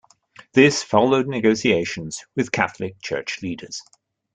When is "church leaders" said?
3.03-3.83